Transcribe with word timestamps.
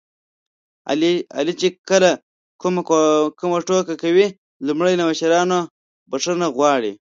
علي 1.37 1.53
چې 1.59 1.67
کله 1.89 2.09
کومه 3.39 3.59
ټوکه 3.67 3.95
کوي 4.03 4.27
لومړی 4.67 4.93
له 4.97 5.03
مشرانو 5.09 5.49
نه 5.53 5.59
بښنه 6.09 6.47
غواړي. 6.55 6.89